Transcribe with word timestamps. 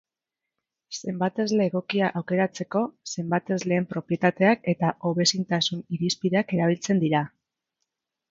Zenbatesle 0.99 1.65
egokia 1.67 2.07
aukeratzeko, 2.21 2.81
zenbatesleen 3.11 3.85
propietateak 3.93 4.65
eta 4.75 4.91
hobezintasun-irizpideak 5.09 6.57
erabiltzen 6.59 7.03
dira. 7.07 7.25